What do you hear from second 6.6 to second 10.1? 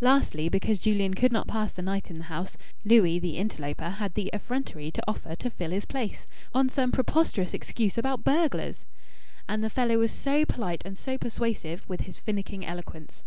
some preposterous excuse about burglars! And the fellow